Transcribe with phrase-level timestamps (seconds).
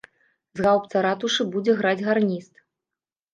[0.57, 2.53] З гаўбца ратушы будзе граць гарніст.